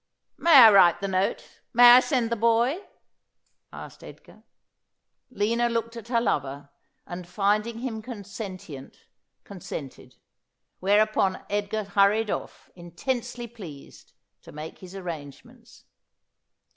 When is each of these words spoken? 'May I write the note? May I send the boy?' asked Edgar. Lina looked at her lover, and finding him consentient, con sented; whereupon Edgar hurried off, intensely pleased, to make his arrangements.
'May 0.39 0.55
I 0.55 0.71
write 0.71 0.99
the 0.99 1.07
note? 1.07 1.61
May 1.73 1.91
I 1.91 1.99
send 1.99 2.31
the 2.31 2.35
boy?' 2.35 2.87
asked 3.85 4.03
Edgar. 4.03 4.41
Lina 5.29 5.69
looked 5.69 5.95
at 5.95 6.07
her 6.07 6.19
lover, 6.19 6.71
and 7.05 7.27
finding 7.27 7.77
him 7.81 8.01
consentient, 8.01 9.05
con 9.43 9.59
sented; 9.59 10.15
whereupon 10.79 11.45
Edgar 11.51 11.83
hurried 11.83 12.31
off, 12.31 12.71
intensely 12.73 13.45
pleased, 13.45 14.13
to 14.41 14.51
make 14.51 14.79
his 14.79 14.95
arrangements. 14.95 15.83